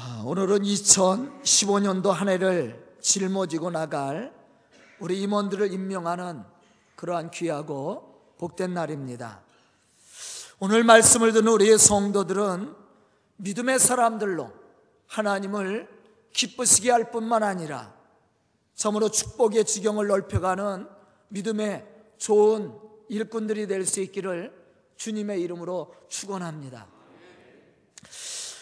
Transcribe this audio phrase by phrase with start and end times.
[0.00, 4.32] 아, 오늘은 2015년도 한 해를 짊어지고 나갈
[5.00, 6.44] 우리 임원들을 임명하는
[6.94, 9.42] 그러한 귀하고 복된 날입니다.
[10.60, 12.76] 오늘 말씀을 듣는 우리의 성도들은
[13.38, 14.52] 믿음의 사람들로
[15.08, 15.88] 하나님을
[16.32, 17.92] 기쁘시게 할 뿐만 아니라
[18.76, 20.86] 참으로 축복의 지경을 넓혀가는
[21.26, 21.84] 믿음의
[22.18, 22.72] 좋은
[23.08, 24.56] 일꾼들이 될 수 있기를
[24.96, 26.97] 주님의 이름으로 축원합니다.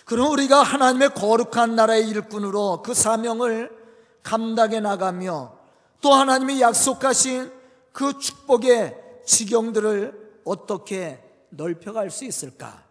[0.07, 3.77] 그럼 우리가 하나님의 거룩한 나라의 일꾼으로 그 사명을
[4.23, 5.59] 감당해 나가며
[6.01, 7.53] 또 하나님이 약속하신
[7.93, 12.85] 그 축복의 지경들을 어떻게 넓혀갈 수 있을까?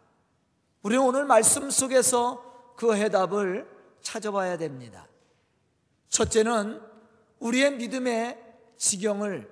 [0.82, 3.66] 우리는 오늘 말씀 속에서 그 해답을
[4.02, 5.08] 찾아봐야 됩니다.
[6.10, 6.82] 첫째는
[7.40, 8.38] 우리의 믿음의
[8.76, 9.50] 지경을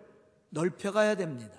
[0.49, 1.55] 넓혀가야 됩니다.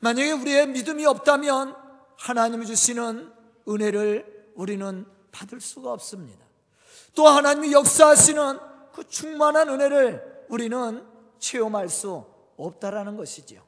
[0.00, 1.76] 만약에 우리의 믿음이 없다면
[2.16, 3.32] 하나님이 주시는
[3.68, 6.44] 은혜를 우리는 받을 수가 없습니다.
[7.14, 8.58] 또 하나님이 역사하시는
[8.92, 11.06] 그 충만한 은혜를 우리는
[11.38, 13.62] 체험할 수 없다라는 것이죠.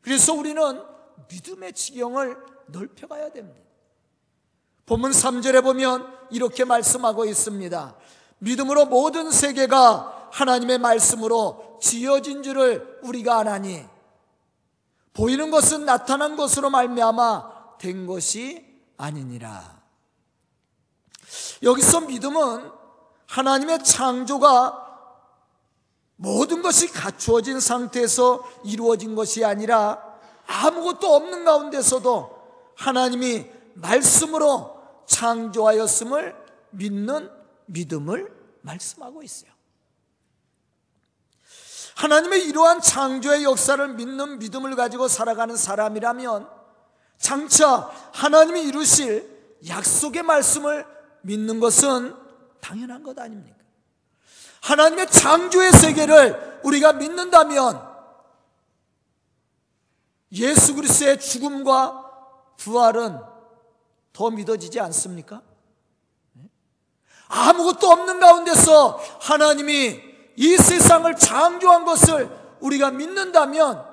[0.00, 0.80] 그래서 우리는
[1.28, 2.36] 믿음의 지경을
[2.68, 3.60] 넓혀가야 됩니다.
[4.86, 7.96] 본문 3절에 보면 이렇게 말씀하고 있습니다.
[8.38, 13.84] 믿음으로 모든 세계가 하나님의 말씀으로 지어진 줄을 우리가 아나니
[15.14, 18.64] 보이는 것은 나타난 것으로 말미암아 된 것이
[18.96, 19.81] 아니니라.
[21.62, 22.70] 여기서 믿음은
[23.26, 24.82] 하나님의 창조가
[26.16, 30.02] 모든 것이 갖추어진 상태에서 이루어진 것이 아니라
[30.46, 32.42] 아무것도 없는 가운데서도
[32.76, 36.36] 하나님이 말씀으로 창조하였음을
[36.70, 37.30] 믿는
[37.66, 39.50] 믿음을 말씀하고 있어요.
[41.96, 46.48] 하나님의 이러한 창조의 역사를 믿는 믿음을 가지고 살아가는 사람이라면
[47.18, 50.86] 장차 하나님이 이루실 약속의 말씀을
[51.22, 52.14] 믿는 것은
[52.60, 53.56] 당연한 것 아닙니까?
[54.62, 57.90] 하나님의 창조의 세계를 우리가 믿는다면
[60.32, 62.10] 예수 그리스도의 죽음과
[62.56, 63.18] 부활은
[64.12, 65.42] 더 믿어지지 않습니까?
[67.28, 70.00] 아무것도 없는 가운데서 하나님이
[70.36, 73.84] 이 세상을 창조한 것을 우리가 믿는다면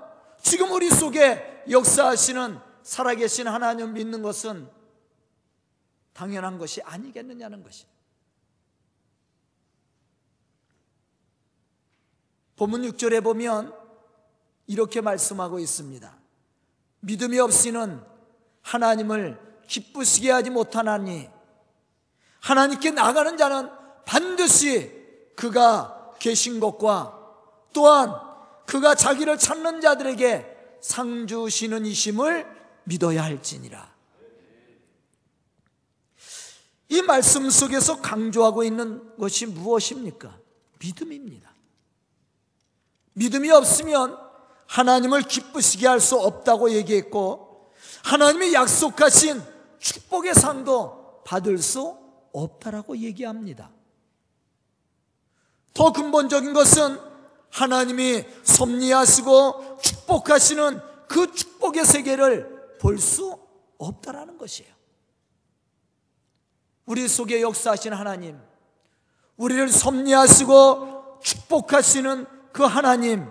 [0.41, 4.69] 지금 우리 속에 역사하시는 살아계신 하나님 믿는 것은
[6.14, 7.86] 당연한 것이 아니겠느냐는 것이.
[12.56, 13.74] 본문 6절에 보면
[14.68, 16.18] 이렇게 말씀하고 있습니다.
[17.00, 18.03] 믿음이 없이는
[18.62, 21.30] 하나님을 기쁘시게 하지 못하나니
[22.41, 23.70] 하나님께 나가는 자는
[24.06, 24.91] 반드시
[25.36, 27.18] 그가 계신 것과
[27.72, 28.14] 또한
[28.66, 32.46] 그가 자기를 찾는 자들에게 상 주시는 이심을
[32.84, 33.98] 믿어야 할지니라.
[36.89, 40.38] 이 말씀 속에서 강조하고 있는 것이 무엇입니까?
[40.79, 41.53] 믿음입니다.
[43.13, 44.17] 믿음이 없으면
[44.67, 47.72] 하나님을 기쁘시게 할 수 없다고 얘기했고
[48.03, 49.41] 하나님이 약속하신
[49.79, 51.97] 축복의 상도 받을 수
[52.33, 53.72] 없다라고 얘기합니다.
[55.73, 56.99] 더 근본적인 것은
[57.51, 63.38] 하나님이 섭리하시고 축복하시는 그 축복의 세계를 볼 수
[63.78, 64.78] 없다라는 것이에요.
[66.89, 68.41] 우리 속에 역사하신 하나님,
[69.38, 73.29] 우리를 섭리하시고 축복하시는 그 하나님,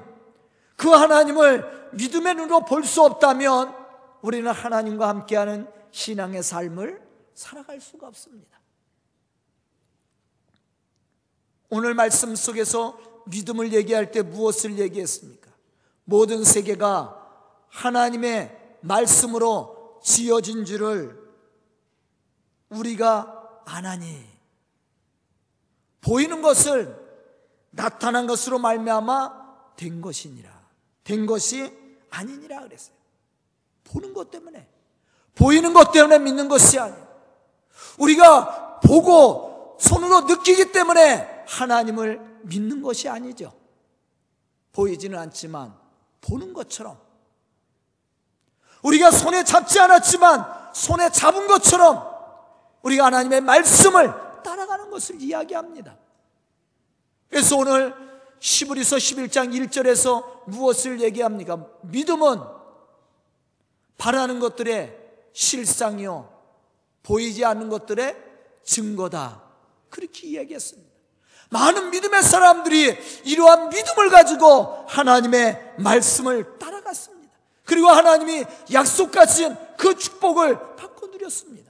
[0.76, 3.74] 그 하나님을 믿음의 눈으로 볼 수 없다면
[4.22, 7.02] 우리는 하나님과 함께하는 신앙의 삶을
[7.34, 8.60] 살아갈 수가 없습니다.
[11.68, 15.50] 오늘 말씀 속에서 믿음을 얘기할 때 무엇을 얘기했습니까?
[16.04, 21.18] 모든 세계가 하나님의 말씀으로 지어진 줄을
[22.68, 23.37] 우리가
[23.68, 24.26] 안 하니
[26.00, 26.96] 보이는 것을
[27.70, 30.50] 나타난 것으로 말미암아 된 것이니라.
[31.04, 31.72] 된 것이
[32.10, 32.96] 아니니라 그랬어요.
[33.84, 34.66] 보는 것 때문에
[35.34, 37.06] 보이는 것 때문에 믿는 것이 아니에요.
[37.98, 43.52] 우리가 보고 손으로 느끼기 때문에 하나님을 믿는 것이 아니죠.
[44.72, 45.74] 보이지는 않지만
[46.22, 46.98] 보는 것처럼
[48.82, 52.07] 우리가 손에 잡지 않았지만 손에 잡은 것처럼
[52.82, 55.96] 우리가 하나님의 말씀을 따라가는 것을 이야기합니다.
[57.28, 57.94] 그래서 오늘
[58.40, 61.66] 시브리서 11장 1절에서 무엇을 얘기합니까?
[61.82, 62.40] 믿음은
[63.98, 64.96] 바라는 것들의
[65.32, 66.32] 실상이요.
[67.02, 68.16] 보이지 않는 것들의
[68.64, 69.42] 증거다.
[69.90, 70.88] 그렇게 이야기했습니다.
[71.50, 77.32] 많은 믿음의 사람들이 이러한 믿음을 가지고 하나님의 말씀을 따라갔습니다.
[77.64, 81.67] 그리고 하나님이 약속하신 그 축복을 받고 누렸습니다.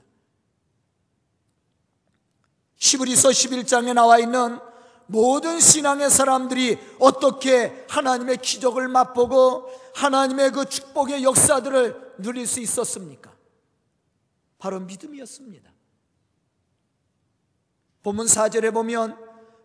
[2.88, 4.58] 히브리서 11장에 나와 있는
[5.06, 13.32] 모든 신앙의 사람들이 어떻게 하나님의 기적을 맛보고 하나님의 그 축복의 역사들을 누릴 수 있었습니까?
[14.58, 15.70] 바로 믿음이었습니다.
[18.02, 19.16] 본문 4절에 보면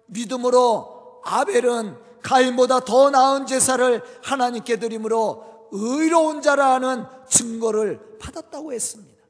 [0.08, 9.24] 믿음으로 아벨은 가인보다 더 나은 제사를 하나님께 드림으로 의로운 자라는 증거를 받았다고 했습니다.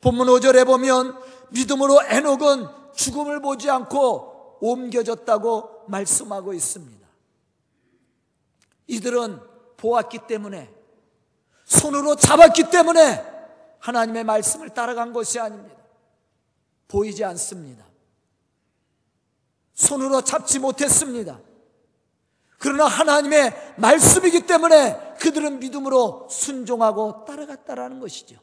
[0.00, 1.18] 본문 5절에 보면
[1.50, 7.06] 믿음으로 에녹은 죽음을 보지 않고 옮겨졌다고 말씀하고 있습니다.
[8.86, 9.40] 이들은
[9.76, 10.72] 보았기 때문에
[11.64, 13.24] 손으로 잡았기 때문에
[13.78, 15.76] 하나님의 말씀을 따라간 것이 아닙니다.
[16.88, 17.84] 보이지 않습니다.
[19.74, 21.40] 손으로 잡지 못했습니다.
[22.58, 28.38] 그러나 하나님의 말씀이기 때문에 그들은 믿음으로 순종하고 따라갔다라는 것이죠.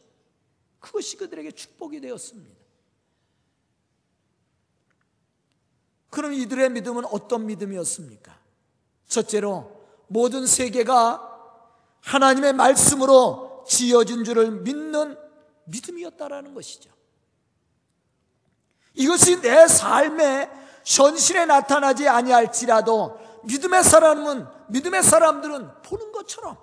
[0.80, 2.61] 그것이 그들에게 축복이 되었습니다.
[6.12, 8.38] 그럼 이들의 믿음은 어떤 믿음이었습니까?
[9.08, 11.30] 첫째로 모든 세계가
[12.02, 15.18] 하나님의 말씀으로 지어진 줄을 믿는
[15.66, 16.92] 믿음이었다라는 것이죠.
[18.94, 20.50] 이것이 내 삶의
[20.86, 26.58] 현실에 나타나지 아니할지라도 믿음의 사람은 믿음의 사람들은 보는 것처럼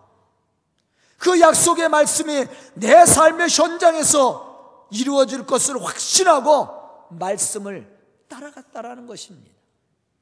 [1.17, 6.69] 그 약속의 말씀이 내 삶의 현장에서 이루어질 것을 확신하고
[7.11, 7.98] 말씀을
[8.29, 9.57] 따라갔다라는 것입니다.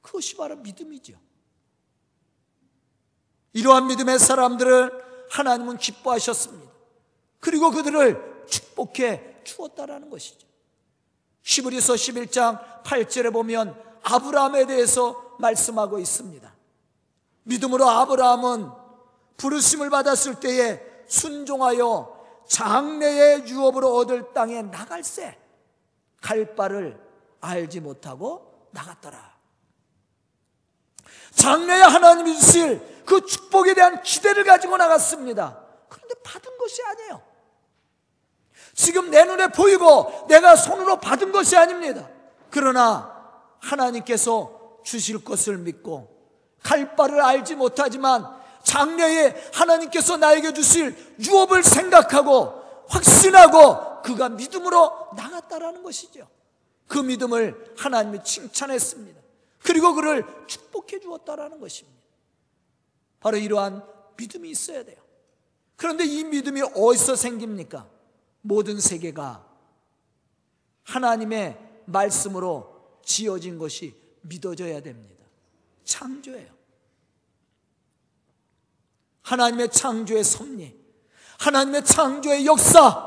[0.03, 1.15] 그것이 바로 믿음이죠.
[3.53, 6.71] 이러한 믿음의 사람들을 하나님은 기뻐하셨습니다.
[7.41, 10.47] 그리고 그들을 축복해 주었다라는 것이죠.
[11.43, 16.55] 히브리서 11장 8절에 보면 아브라함에 대해서 말씀하고 있습니다.
[17.45, 18.71] 믿음으로 아브라함은
[19.37, 25.39] 부르심을 받았을 때에 순종하여 장래의 유업으로 얻을 땅에 나갈새
[26.21, 27.06] 갈 바를
[27.41, 29.37] 알지 못하고 나갔더라.
[31.35, 35.61] 장래에 하나님이 주실 그 축복에 대한 기대를 가지고 나갔습니다.
[35.89, 37.23] 그런데 받은 것이 아니에요.
[38.75, 42.09] 지금 내 눈에 보이고 내가 손으로 받은 것이 아닙니다.
[42.51, 43.15] 그러나
[43.61, 46.15] 하나님께서 주실 것을 믿고
[46.63, 48.27] 갈 바를 알지 못하지만
[48.63, 56.29] 장래에 하나님께서 나에게 주실 유업을 생각하고 확신하고 그가 믿음으로 나갔다라는 것이죠.
[56.87, 59.21] 그 믿음을 하나님이 칭찬했습니다.
[59.63, 62.01] 그리고 그를 축복해 주었다라는 것입니다.
[63.21, 63.85] 바로 이러한
[64.17, 64.97] 믿음이 있어야 돼요.
[65.77, 67.89] 그런데 이 믿음이 어디서 생깁니까?
[68.41, 69.45] 모든 세계가
[70.85, 75.25] 하나님의 말씀으로 지어진 것이 믿어져야 됩니다.
[75.85, 76.55] 창조예요.
[79.23, 80.79] 하나님의 창조의 섭리,
[81.41, 83.07] 하나님의 창조의 역사,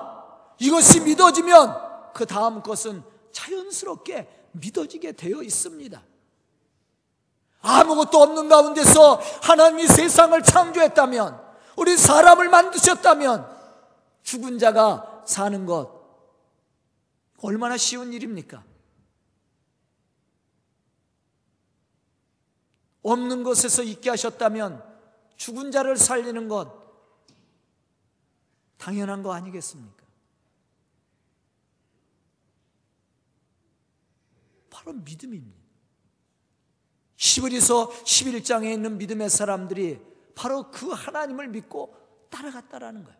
[0.59, 6.01] 이것이 믿어지면 그 다음 것은 자연스럽게 믿어지게 되어 있습니다.
[7.61, 11.41] 아무것도 없는 가운데서 하나님이 세상을 창조했다면,
[11.77, 13.59] 우리 사람을 만드셨다면,
[14.23, 15.99] 죽은 자가 사는 것,
[17.41, 18.63] 얼마나 쉬운 일입니까?
[23.01, 24.83] 없는 것에서 있게 하셨다면
[25.37, 26.71] 죽은 자를 살리는 것
[28.77, 29.98] 당연한 거 아니겠습니까?
[34.79, 35.59] 바로 믿음입니다.
[37.17, 39.99] 시브리서 11장에 있는 믿음의 사람들이
[40.35, 41.93] 바로 그 하나님을 믿고
[42.29, 43.19] 따라갔다라는 거예요.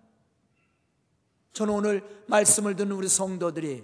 [1.52, 3.84] 저는 오늘 말씀을 듣는 우리 성도들이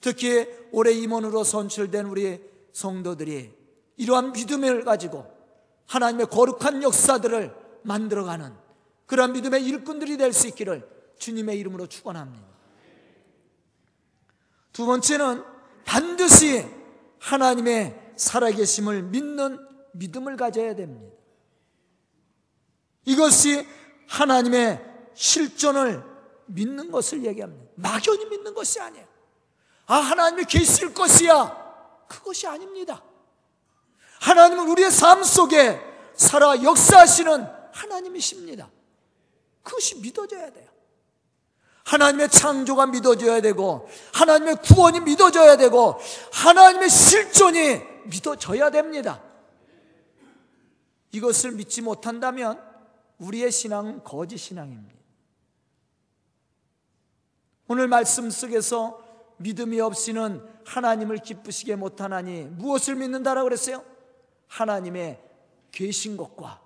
[0.00, 2.40] 특히 올해 임원으로 선출된 우리
[2.72, 3.52] 성도들이
[3.98, 5.26] 이러한 믿음을 가지고
[5.86, 8.54] 하나님의 거룩한 역사들을 만들어가는
[9.04, 12.46] 그러한 믿음의 일꾼들이 될 수 있기를 주님의 이름으로 축원합니다.
[14.72, 15.49] 두 번째는
[15.84, 16.66] 반드시
[17.18, 19.58] 하나님의 살아계심을 믿는
[19.92, 21.16] 믿음을 가져야 됩니다.
[23.04, 23.66] 이것이
[24.08, 24.84] 하나님의
[25.14, 26.04] 실존을
[26.46, 27.70] 믿는 것을 얘기합니다.
[27.76, 29.06] 막연히 믿는 것이 아니에요.
[29.86, 32.04] 아, 하나님이 계실 것이야.
[32.08, 33.02] 그것이 아닙니다.
[34.20, 35.80] 하나님은 우리의 삶 속에
[36.14, 38.70] 살아 역사하시는 하나님이십니다.
[39.62, 40.68] 그것이 믿어져야 돼요.
[41.84, 45.98] 하나님의 창조가 믿어져야 되고, 하나님의 구원이 믿어져야 되고,
[46.32, 49.22] 하나님의 실존이 믿어져야 됩니다.
[51.12, 52.60] 이것을 믿지 못한다면
[53.18, 54.98] 우리의 신앙은 거짓 신앙입니다.
[57.68, 59.00] 오늘 말씀 속에서
[59.38, 63.84] 믿음이 없이는 하나님을 기쁘시게 못하나니 무엇을 믿는다라고 그랬어요?
[64.48, 65.22] 하나님의
[65.70, 66.60] 계신 것과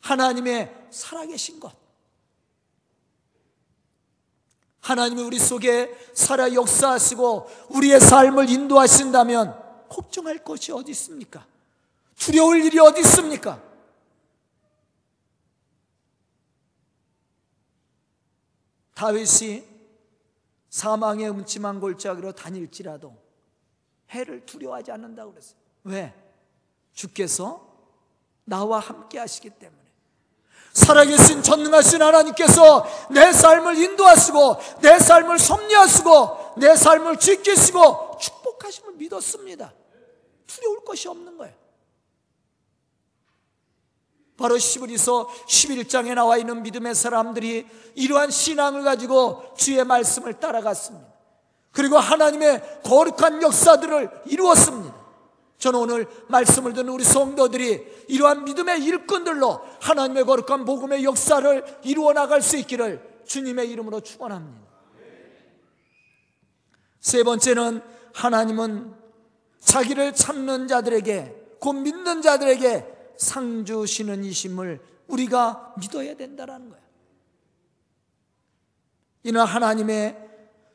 [0.00, 1.79] 하나님의 살아계신 것.
[4.80, 11.46] 하나님이 우리 속에 살아 역사하시고 우리의 삶을 인도하신다면 걱정할 것이 어디 있습니까?
[12.16, 13.62] 두려울 일이 어디 있습니까?
[18.94, 19.64] 다윗이
[20.68, 23.16] 사망의 음침한 골짜기로 다닐지라도
[24.10, 25.56] 해를 두려워하지 않는다고 그랬어요.
[25.84, 26.14] 왜?
[26.92, 27.66] 주께서
[28.44, 29.79] 나와 함께 하시기 때문에.
[30.72, 39.72] 살아계신 전능하신 하나님께서 내 삶을 인도하시고 내 삶을 섭리하시고 내 삶을 지키시고 축복하심을 믿었습니다.
[40.46, 41.54] 두려울 것이 없는 거예요.
[44.36, 51.10] 바로 시브리서 11장에 나와 있는 믿음의 사람들이 이러한 신앙을 가지고 주의 말씀을 따라갔습니다.
[51.72, 54.99] 그리고 하나님의 거룩한 역사들을 이루었습니다.
[55.60, 62.40] 저는 오늘 말씀을 듣는 우리 성도들이 이러한 믿음의 일꾼들로 하나님의 거룩한 복음의 역사를 이루어 나갈
[62.40, 64.68] 수 있기를 주님의 이름으로 축원합니다.
[66.98, 67.82] 세 번째는
[68.14, 68.94] 하나님은
[69.60, 76.84] 자기를 찾는 자들에게 곧 믿는 자들에게 상 주시는 이심을 우리가 믿어야 된다는 거예요.
[79.24, 80.16] 이는 하나님의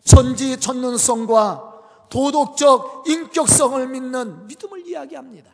[0.04, 1.75] 전지 전능성과
[2.10, 5.52] 도덕적 인격성을 믿는 믿음을 이야기합니다.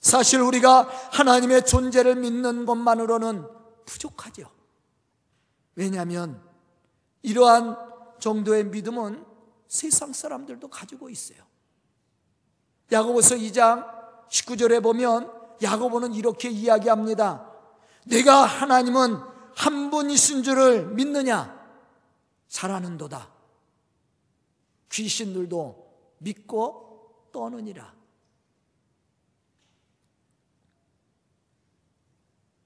[0.00, 3.46] 사실 우리가 하나님의 존재를 믿는 것만으로는
[3.84, 4.50] 부족하죠.
[5.74, 6.42] 왜냐하면
[7.22, 7.76] 이러한
[8.18, 9.24] 정도의 믿음은
[9.68, 11.38] 세상 사람들도 가지고 있어요.
[12.90, 13.86] 야고보서 2장
[14.28, 15.30] 19절에 보면
[15.62, 17.50] 야고보는 이렇게 이야기합니다.
[18.06, 19.20] 내가 하나님은
[19.54, 21.58] 한 분이신 줄을 믿느냐?
[22.48, 23.39] 잘하는도다.
[24.90, 27.94] 귀신들도 믿고 떠느니라.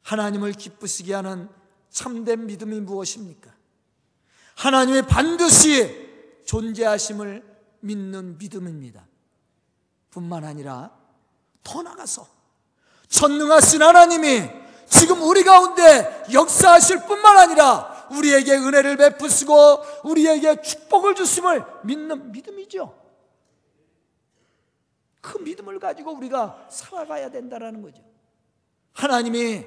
[0.02, 1.49] 하나님을 기쁘시게 하는
[1.90, 3.54] 참된 믿음이 무엇입니까?
[4.57, 7.43] 하나님의 반드시 존재하심을
[7.81, 9.07] 믿는 믿음입니다.
[10.11, 10.97] 뿐만 아니라
[11.62, 12.26] 더 나가서
[13.09, 14.43] 전능하신 하나님이
[14.87, 19.54] 지금 우리 가운데 역사하실 뿐만 아니라 우리에게 은혜를 베푸시고
[20.04, 22.94] 우리에게 축복을 주심을 믿는 믿음이죠.
[25.21, 28.02] 그 믿음을 가지고 우리가 살아가야 된다는 거죠.
[28.92, 29.64] 하나님이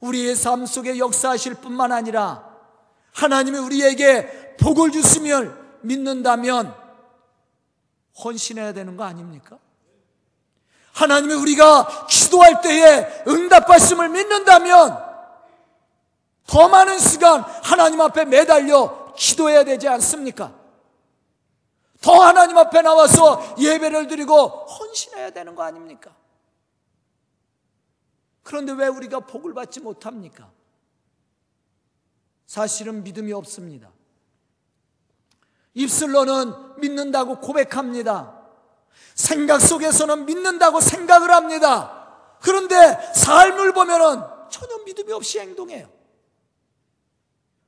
[0.00, 2.50] 우리의 삶 속에 역사하실 뿐만 아니라
[3.12, 6.74] 하나님이 우리에게 복을 주시면 믿는다면
[8.24, 9.58] 헌신해야 되는 거 아닙니까?
[10.92, 15.11] 하나님이 우리가 기도할 때에 응답하심을 믿는다면
[16.46, 20.52] 더 많은 시간 하나님 앞에 매달려 기도해야 되지 않습니까?
[22.00, 26.14] 더 하나님 앞에 나와서 예배를 드리고 헌신해야 되는 거 아닙니까?
[28.42, 30.50] 그런데 왜 우리가 복을 받지 못합니까?
[32.46, 33.90] 사실은 믿음이 없습니다.
[35.74, 38.42] 입술로는 믿는다고 고백합니다.
[39.14, 42.36] 생각 속에서는 믿는다고 생각을 합니다.
[42.40, 42.74] 그런데
[43.14, 46.01] 삶을 보면은 전혀 믿음이 없이 행동해요.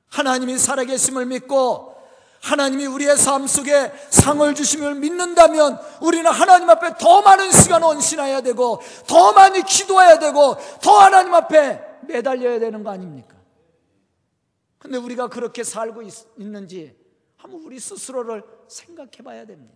[0.09, 1.95] 하나님이 살아계심을 믿고
[2.41, 8.79] 하나님이 우리의 삶 속에 상을 주심을 믿는다면 우리는 하나님 앞에 더 많은 시간 헌신해야 되고
[9.07, 13.35] 더 많이 기도해야 되고 더 하나님 앞에 매달려야 되는 거 아닙니까?
[14.77, 16.95] 근데 우리가 그렇게 살고 있, 있는지
[17.37, 19.75] 한번 우리 스스로를 생각해 봐야 됩니다.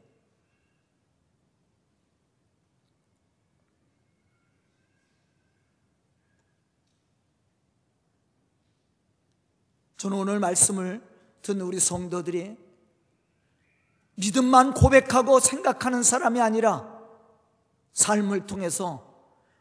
[10.00, 11.01] 저는 오늘 말씀을
[11.41, 12.58] 듣는 우리 성도들이
[14.15, 17.00] 믿음만 고백하고 생각하는 사람이 아니라
[17.91, 19.06] 삶을 통해서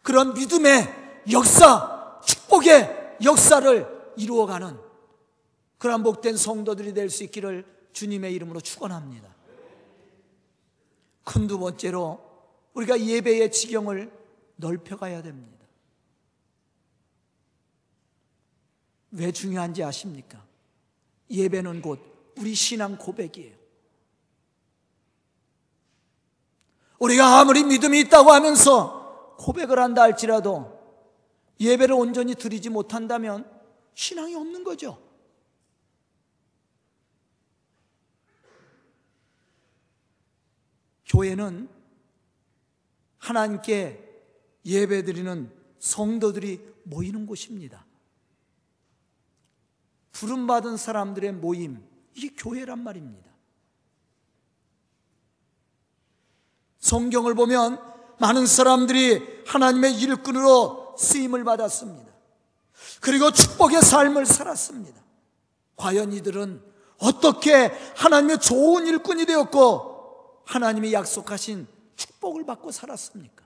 [0.02, 4.78] 그런 믿음의 역사, 축복의 역사를 이루어가는
[5.76, 9.28] 그런 복된 성도들이 될 수 있기를 주님의 이름으로 축원합니다.
[11.24, 12.20] 큰 두 번째로
[12.74, 14.12] 우리가 예배의 지경을
[14.56, 15.57] 넓혀가야 됩니다.
[19.10, 20.44] 왜 중요한지 아십니까?
[21.30, 22.00] 예배는 곧
[22.38, 23.56] 우리 신앙 고백이에요.
[26.98, 30.78] 우리가 아무리 믿음이 있다고 하면서 고백을 한다 할지라도
[31.60, 33.48] 예배를 온전히 드리지 못한다면
[33.94, 35.00] 신앙이 없는 거죠.
[41.06, 41.68] 교회는
[43.18, 44.04] 하나님께
[44.64, 47.87] 예배 드리는 성도들이 모이는 곳입니다.
[50.18, 51.80] 부름받은 사람들의 모임,
[52.14, 53.28] 이게 교회란 말입니다.
[56.80, 57.80] 성경을 보면
[58.18, 62.12] 많은 사람들이 하나님의 일꾼으로 쓰임을 받았습니다.
[63.00, 65.00] 그리고 축복의 삶을 살았습니다.
[65.76, 66.64] 과연 이들은
[66.98, 73.44] 어떻게 하나님의 좋은 일꾼이 되었고 하나님이 약속하신 축복을 받고 살았습니까?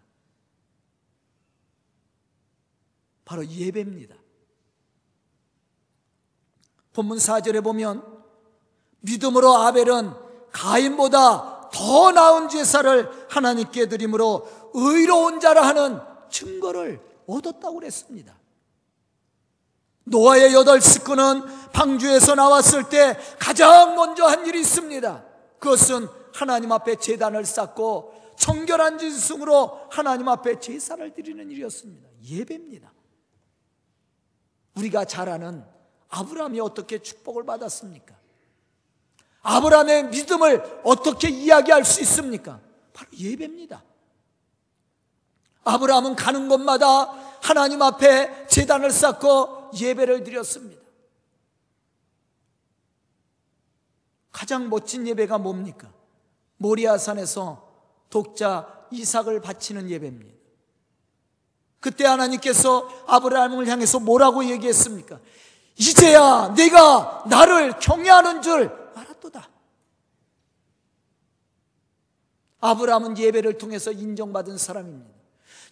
[3.27, 4.22] 바로 예배입니다.
[6.93, 8.03] 본문 4절에 보면
[9.01, 10.13] 믿음으로 아벨은
[10.53, 18.39] 가인보다 더 나은 제사를 하나님께 드림으로 의로운 자라 하는 증거를 얻었다고 그랬습니다.
[20.05, 25.25] 노아의 여덟 식구는 방주에서 나왔을 때 가장 먼저 한 일이 있습니다.
[25.59, 32.09] 그것은 하나님 앞에 재단을 쌓고 청결한 진승으로 하나님 앞에 제사를 드리는 일이었습니다.
[32.25, 32.93] 예배입니다.
[34.77, 35.65] 우리가 잘 아는
[36.13, 38.15] 아브라함이 어떻게 축복을 받았습니까?
[39.41, 42.61] 아브라함의 믿음을 어떻게 이야기할 수 있습니까?
[42.93, 43.83] 바로 예배입니다.
[45.65, 50.83] 아브라함은 가는 곳마다 하나님 앞에 재단을 쌓고 예배를 드렸습니다.
[54.31, 55.91] 가장 멋진 예배가 뭡니까?
[56.59, 57.69] 모리아산에서
[58.11, 60.33] 독자 이삭을 바치는 예배입니다.
[61.81, 65.19] 그때 하나님께서 아브라함을 향해서 뭐라고 얘기했습니까?
[65.77, 69.49] 이제야 내가 나를 경외하는 줄 알았도다.
[72.61, 75.13] 아브라함은 예배를 통해서 인정받은 사람입니다.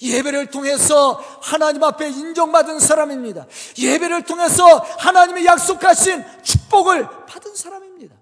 [0.03, 3.47] 예배를 통해서 하나님 앞에 인정받은 사람입니다.
[3.79, 4.65] 예배를 통해서
[4.99, 8.17] 하나님의 약속하신 축복을 받은 사람입니다.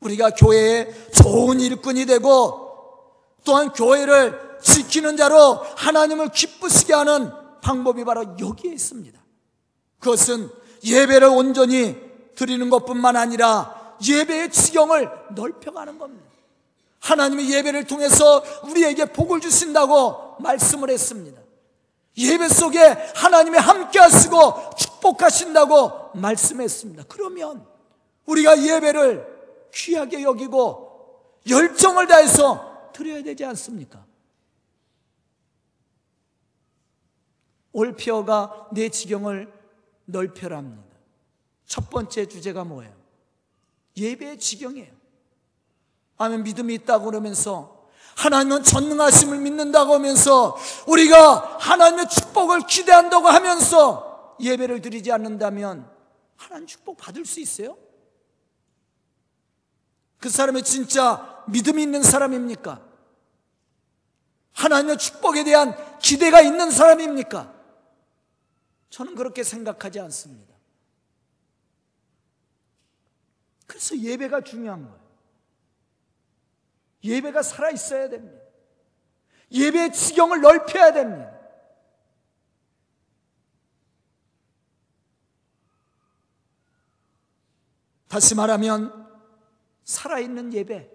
[0.00, 2.62] 우리가 교회에 좋은 일꾼이 되고
[3.44, 9.18] 또한 교회를 지키는 자로 하나님을 기쁘시게 하는 방법이 바로 여기에 있습니다.
[10.00, 10.50] 그것은
[10.84, 11.96] 예배를 온전히
[12.34, 16.26] 드리는 것뿐만 아니라 예배의 지경을 넓혀가는 겁니다.
[17.00, 21.40] 하나님의 예배를 통해서 우리에게 복을 주신다고 말씀을 했습니다.
[22.16, 22.78] 예배 속에
[23.14, 27.04] 하나님의 함께 하시고 축복하신다고 말씀했습니다.
[27.08, 27.64] 그러면
[28.26, 29.26] 우리가 예배를
[29.72, 34.04] 귀하게 여기고 열정을 다해서 드려야 되지 않습니까?
[37.72, 39.52] 올피어가 내 지경을
[40.04, 40.96] 넓혀랍니다.
[41.66, 42.92] 첫 번째 주제가 뭐예요?
[43.96, 44.92] 예배의 지경이에요.
[46.18, 50.56] 아멘 믿음이 있다고 그러면서 하나님은 전능하심을 믿는다고 하면서
[50.86, 55.90] 우리가 하나님의 축복을 기대한다고 하면서 예배를 드리지 않는다면
[56.36, 57.76] 하나님 축복 받을 수 있어요?
[60.18, 62.80] 그 사람이 진짜 믿음이 있는 사람입니까?
[64.52, 67.52] 하나님의 축복에 대한 기대가 있는 사람입니까?
[68.92, 70.54] 저는 그렇게 생각하지 않습니다.
[73.66, 75.00] 그래서 예배가 중요한 거예요.
[77.02, 78.38] 예배가 살아 있어야 됩니다.
[79.50, 81.40] 예배의 지경을 넓혀야 됩니다.
[88.08, 89.10] 다시 말하면
[89.84, 90.90] 살아있는 예배,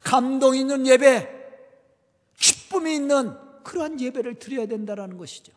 [0.00, 1.28] 감동 있는 예배,
[2.38, 5.52] 기쁨이 있는 그러한 예배를 드려야 된다는 것이죠.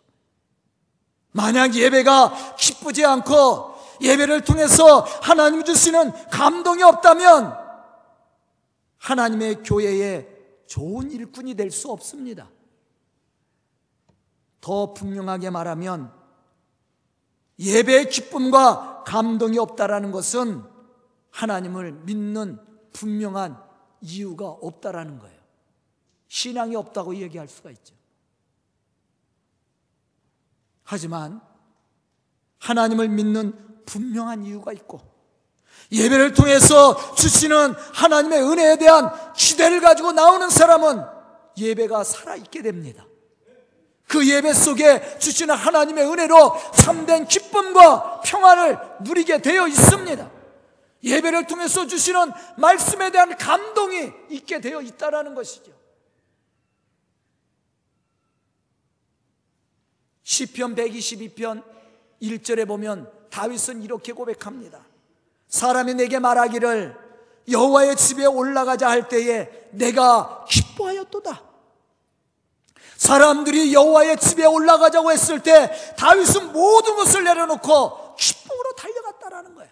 [1.38, 7.56] 만약 예배가 기쁘지 않고 예배를 통해서 하나님 주시는 감동이 없다면
[8.98, 10.28] 하나님의 교회에
[10.66, 12.50] 좋은 일꾼이 될 수 없습니다.
[14.60, 16.12] 더 분명하게 말하면
[17.60, 20.64] 예배의 기쁨과 감동이 없다라는 것은
[21.30, 22.60] 하나님을 믿는
[22.94, 23.64] 분명한
[24.02, 25.38] 이유가 없다라는 거예요.
[26.28, 27.97] 신앙이 없다고 얘기할 수가 있죠.
[30.90, 31.42] 하지만
[32.60, 35.02] 하나님을 믿는 분명한 이유가 있고
[35.92, 41.04] 예배를 통해서 주시는 하나님의 은혜에 대한 기대를 가지고 나오는 사람은
[41.58, 43.06] 예배가 살아있게 됩니다.
[44.08, 50.32] 그 예배 속에 주시는 하나님의 은혜로 참된 기쁨과 평안을 누리게 되어 있습니다.
[51.04, 55.77] 예배를 통해서 주시는 말씀에 대한 감동이 있게 되어 있다라는 것이죠.
[60.28, 61.64] 시편 122편
[62.22, 64.86] 1절에 보면 다윗은 이렇게 고백합니다.
[65.48, 66.98] 사람이 내게 말하기를
[67.50, 71.44] 여호와의 집에 올라가자 할 때에 내가 기뻐하였도다.
[72.98, 79.70] 사람들이 여호와의 집에 올라가자고 했을 때 다윗은 모든 것을 내려놓고 기쁨으로 달려갔다라는 거야.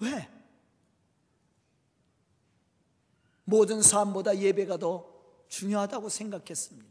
[0.00, 0.28] 왜?
[3.44, 5.06] 모든 삶보다 예배가 더
[5.48, 6.87] 중요하다고 생각했습니다.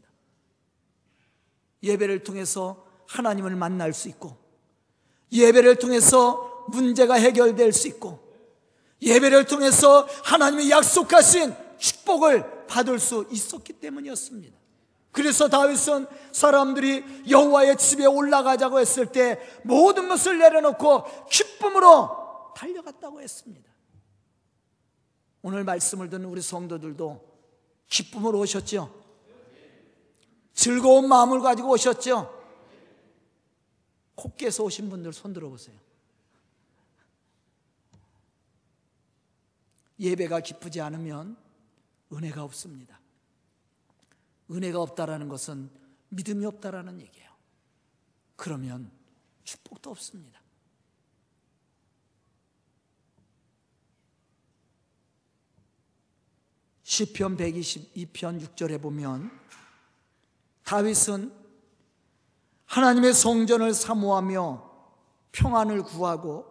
[1.82, 4.36] 예배를 통해서 하나님을 만날 수 있고
[5.32, 8.20] 예배를 통해서 문제가 해결될 수 있고
[9.00, 14.56] 예배를 통해서 하나님이 약속하신 축복을 받을 수 있었기 때문이었습니다.
[15.12, 23.68] 그래서 다윗은 사람들이 여호와의 집에 올라가자고 했을 때 모든 것을 내려놓고 기쁨으로 달려갔다고 했습니다.
[25.42, 27.26] 오늘 말씀을 듣는 우리 성도들도
[27.88, 28.97] 기쁨으로 오셨죠?
[30.58, 32.36] 즐거운 마음을 가지고 오셨죠?
[34.16, 35.78] 콧께서 오신 분들 손 들어보세요.
[40.00, 41.36] 예배가 기쁘지 않으면
[42.12, 42.98] 은혜가 없습니다.
[44.50, 45.70] 은혜가 없다라는 것은
[46.08, 47.30] 믿음이 없다라는 얘기예요.
[48.34, 48.90] 그러면
[49.44, 50.42] 축복도 없습니다.
[56.82, 59.46] 시편 122편 6절에 보면
[60.68, 61.32] 다윗은
[62.66, 64.70] 하나님의 성전을 사모하며
[65.32, 66.44] 평안을 구하고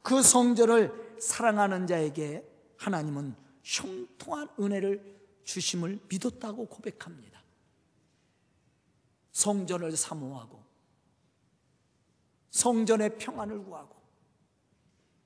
[0.00, 7.42] 그 성전을 사랑하는 자에게 하나님은 형통한 은혜를 주심을 믿었다고 고백합니다.
[9.32, 10.64] 성전을 사모하고
[12.48, 13.96] 성전의 평안을 구하고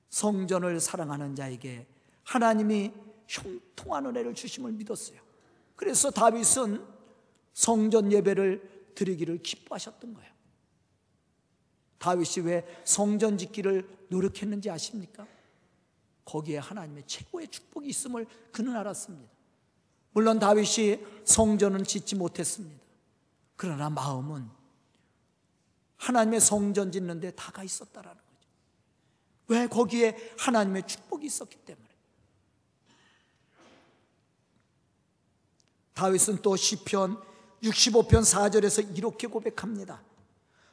[0.09, 1.87] 성전을 사랑하는 자에게
[2.25, 2.91] 하나님이
[3.25, 5.21] 형통한 은혜를 주심을 믿었어요.
[5.77, 7.02] 그래서 다윗은
[7.53, 10.33] 성전 예배를 드리기를 기뻐하셨던 거예요.
[11.99, 15.25] 다윗이 왜 성전 짓기를 노력했는지 아십니까?
[16.25, 19.31] 거기에 하나님의 최고의 축복이 있음을 그는 알았습니다.
[20.11, 22.83] 물론 다윗이 성전은 짓지 못했습니다.
[23.55, 24.49] 그러나 마음은
[25.97, 28.49] 하나님의 성전 짓는데 다가 있었다라는 거죠.
[29.47, 31.87] 왜 거기에 하나님의 축복이 있었기 때문에.
[35.93, 37.32] 다윗은 또 시편
[37.63, 40.01] 65편 4절에서 이렇게 고백합니다.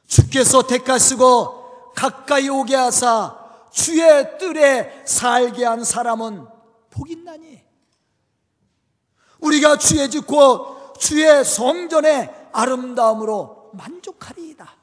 [0.07, 3.39] 주께서 대가쓰고 가까이 오게 하사
[3.71, 6.45] 주의 뜰에 살게 한 사람은
[6.89, 7.63] 복있나니
[9.39, 14.75] 우리가 주의 짓고 주의 성전의 아름다움으로 만족하리이다.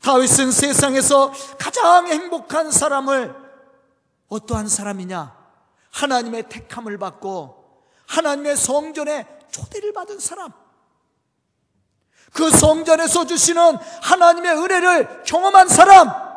[0.00, 3.34] 다윗은 세상에서 가장 행복한 사람을
[4.28, 5.38] 어떠한 사람이냐?
[5.90, 7.59] 하나님의 택함을 받고
[8.10, 10.52] 하나님의 성전에 초대를 받은 사람.
[12.32, 16.30] 그 성전에서 주시는 하나님의 은혜를 경험한 사람.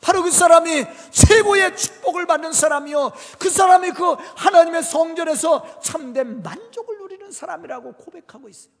[0.00, 3.12] 바로 그 사람이 최고의 축복을 받는 사람이요.
[3.38, 8.72] 그 사람이 그 하나님의 성전에서 참된 만족을 누리는 사람이라고 고백하고 있어요.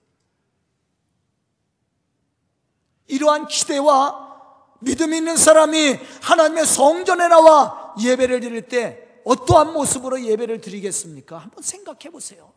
[3.06, 4.30] 이러한 기대와
[4.80, 11.38] 믿음 있는 사람이 하나님의 성전에 나와 예배를 드릴 때 어떠한 모습으로 예배를 드리겠습니까?
[11.38, 12.52] 한번 생각해 보세요.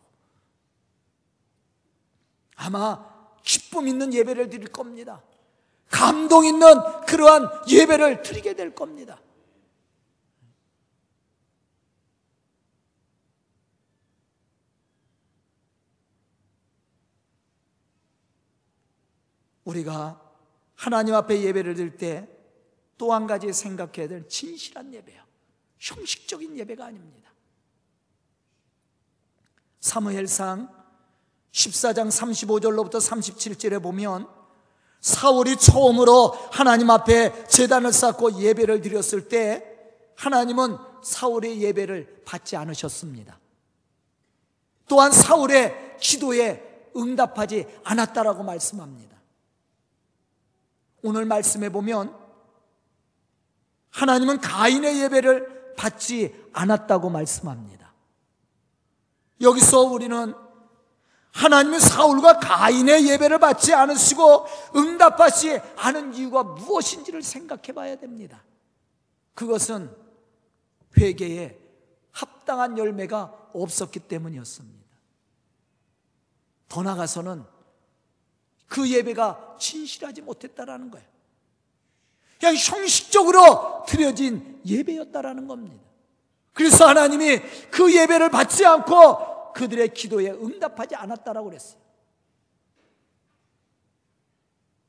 [2.56, 3.04] 아마
[3.42, 5.22] 기쁨 있는 예배를 드릴 겁니다.
[5.90, 6.74] 감동 있는
[7.06, 9.20] 그러한 예배를 드리게 될 겁니다.
[19.64, 20.20] 우리가
[20.74, 22.34] 하나님 앞에 예배를 드릴 때
[22.96, 25.22] 또 한 가지 생각해야 될 진실한 예배요.
[25.84, 27.30] 형식적인 예배가 아닙니다.
[29.80, 30.72] 사무엘상
[31.52, 34.26] 14장 35절로부터 37절에 보면
[35.02, 39.62] 사울이 처음으로 하나님 앞에 재단을 쌓고 예배를 드렸을 때
[40.16, 43.38] 하나님은 사울의 예배를 받지 않으셨습니다.
[44.88, 49.14] 또한 사울의 기도에 응답하지 않았다라고 말씀합니다.
[51.02, 52.16] 오늘 말씀해 보면
[53.90, 57.92] 하나님은 가인의 예배를 받지 않았다고 말씀합니다.
[59.40, 60.34] 여기서 우리는
[61.32, 68.44] 하나님은 사울과 가인의 예배를 받지 않으시고 응답하지 않은 이유가 무엇인지를 생각해 봐야 됩니다.
[69.34, 69.94] 그것은
[70.96, 71.58] 회개에
[72.12, 74.84] 합당한 열매가 없었기 때문이었습니다.
[76.68, 77.44] 더 나가서는
[78.68, 81.13] 그 예배가 진실하지 못했다라는 거예요.
[82.38, 85.82] 그냥 형식적으로 드려진 예배였다라는 겁니다.
[86.52, 91.80] 그래서 하나님이 그 예배를 받지 않고 그들의 기도에 응답하지 않았다라고 그랬어요.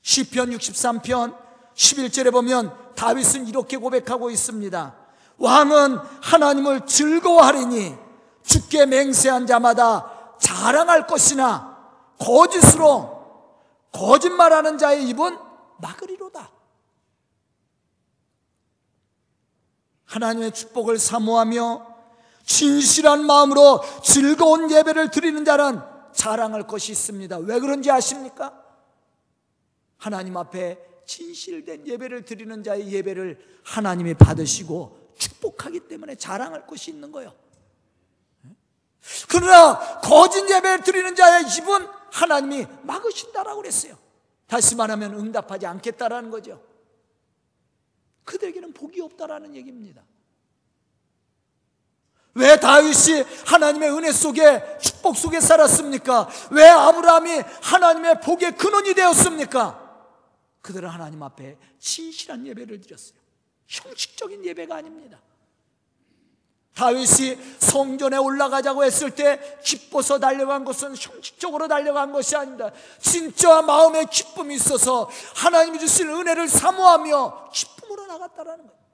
[0.01, 1.35] 시편 63편
[1.73, 4.95] 11절에 보면 다윗은 이렇게 고백하고 있습니다.
[5.37, 7.95] 왕은 하나님을 즐거워하리니
[8.43, 11.75] 죽게 맹세한 자마다 자랑할 것이나
[12.19, 13.15] 거짓으로
[13.91, 15.37] 거짓말하는 자의 입은
[15.79, 16.49] 막으리로다.
[20.15, 21.95] 하나님의 축복을 사모하며
[22.45, 25.81] 진실한 마음으로 즐거운 예배를 드리는 자는
[26.13, 27.37] 자랑할 것이 있습니다.
[27.39, 28.53] 왜 그런지 아십니까?
[29.97, 37.33] 하나님 앞에 진실된 예배를 드리는 자의 예배를 하나님이 받으시고 축복하기 때문에 자랑할 것이 있는 거예요.
[39.27, 43.97] 그러나 거짓 예배를 드리는 자의 입은 하나님이 막으신다라고 그랬어요.
[44.47, 46.61] 다시 말하면 응답하지 않겠다라는 거죠.
[48.25, 50.03] 그들에게는 복이 없다라는 얘기입니다.
[52.33, 56.27] 왜 다윗이 하나님의 은혜 속에 축복 속에 살았습니까?
[56.51, 59.81] 왜 아브라함이 하나님의 복의 근원이 되었습니까?
[60.61, 63.17] 그들은 하나님 앞에 진실한 예배를 드렸어요.
[63.67, 65.21] 형식적인 예배가 아닙니다.
[66.75, 72.69] 다윗이 성전에 올라가자고 했을 때 기뻐서 달려간 것은 형식적으로 달려간 것이 아닙니다.
[72.99, 77.74] 진짜 마음에 기쁨이 있어서 하나님이 주신 은혜를 사모하며 기쁨으로
[78.17, 78.85] 나갔다라는 거예요.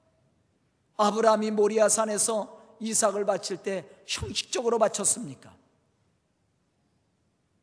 [0.96, 5.56] 아브라함이 모리아 산에서 이삭을 바칠 때 형식적으로 바쳤습니까?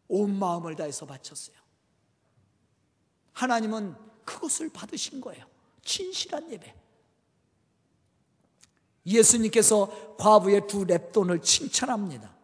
[0.08, 1.56] 온 마음을 다해서 바쳤어요.
[3.34, 3.95] 하나님은
[4.26, 5.45] 그것을 받으신 거예요.
[5.84, 6.76] 진실한 예배.
[9.06, 12.36] 예수님께서 과부의 두 랩돈을 칭찬합니다.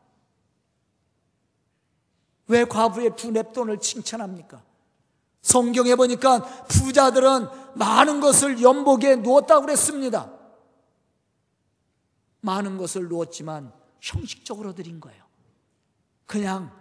[2.48, 4.64] 왜 과부의 두 랩돈을 칭찬합니까?
[5.42, 10.32] 성경에 보니까 부자들은 많은 것을 연복에 누었다고 그랬습니다.
[12.42, 15.24] 많은 것을 누었지만 형식적으로 드린 거예요.
[16.26, 16.72] 그냥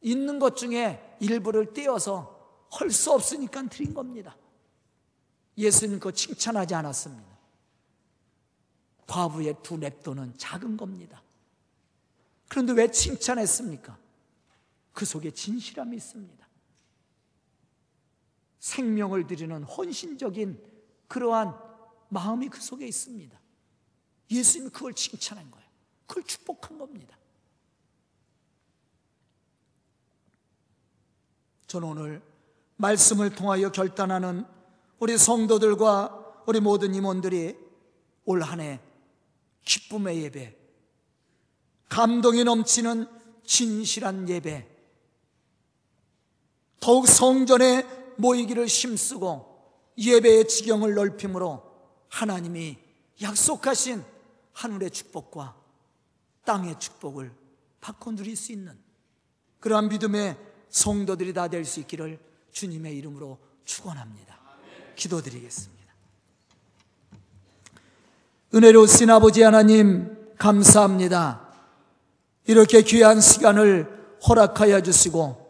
[0.00, 4.36] 있는 것 중에 일부를 떼어서 헐수 없으니까 드린 겁니다.
[5.56, 7.30] 예수님 그 칭찬하지 않았습니다.
[9.06, 11.22] 과부의 두 랩돈은 작은 겁니다.
[12.48, 13.98] 그런데 왜 칭찬했습니까?
[14.92, 16.49] 그 속에 진실함이 있습니다.
[18.60, 20.62] 생명을 드리는 헌신적인
[21.08, 21.54] 그러한
[22.08, 23.38] 마음이 그 속에 있습니다.
[24.30, 25.66] 예수님이 그걸 칭찬한 거예요.
[26.06, 27.16] 그걸 축복한 겁니다.
[31.66, 32.22] 저는 오늘
[32.76, 34.44] 말씀을 통하여 결단하는
[34.98, 37.56] 우리 성도들과 우리 모든 임원들이
[38.24, 38.80] 올 한 해
[39.64, 40.56] 기쁨의 예배,
[41.88, 43.06] 감동이 넘치는
[43.44, 44.66] 진실한 예배,
[46.80, 47.86] 더욱 성전에
[48.20, 49.46] 모이기를 힘쓰고
[49.98, 51.62] 예배의 지경을 넓힘으로
[52.08, 52.78] 하나님이
[53.22, 54.02] 약속하신
[54.52, 55.56] 하늘의 축복과
[56.44, 57.32] 땅의 축복을
[57.80, 58.78] 바꿔 누릴 수 있는
[59.60, 60.36] 그러한 믿음의
[60.70, 62.18] 성도들이 다 될 수 있기를
[62.52, 64.38] 주님의 이름으로 축원합니다.
[64.96, 65.80] 기도드리겠습니다.
[68.54, 71.48] 은혜로우신 아버지 하나님 감사합니다.
[72.46, 75.49] 이렇게 귀한 시간을 허락하여 주시고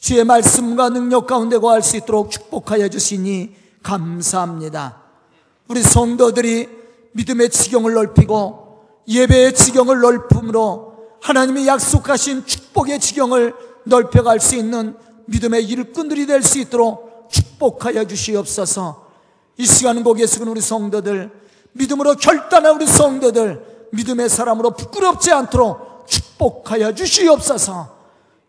[0.00, 4.96] 주의 말씀과 능력 가운데 거할 수 있도록 축복하여 주시니 감사합니다.
[5.68, 6.68] 우리 성도들이
[7.12, 16.26] 믿음의 지경을 넓히고 예배의 지경을 넓음으로 하나님이 약속하신 축복의 지경을 넓혀갈 수 있는 믿음의 일꾼들이
[16.26, 19.06] 될 수 있도록 축복하여 주시옵소서.
[19.58, 21.30] 이 시간 거기에 서는 우리 성도들
[21.72, 27.99] 믿음으로 결단한 우리 성도들 믿음의 사람으로 부끄럽지 않도록 축복하여 주시옵소서